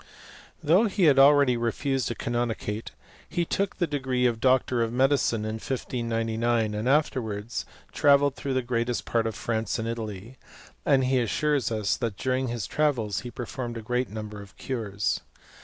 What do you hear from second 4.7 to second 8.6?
of medicine, in 1599, and afterwards travelled through